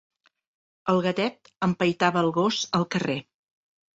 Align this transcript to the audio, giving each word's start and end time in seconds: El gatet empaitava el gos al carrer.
El 0.93 1.01
gatet 1.07 1.51
empaitava 1.69 2.23
el 2.27 2.31
gos 2.39 2.57
al 2.79 2.87
carrer. 2.97 3.21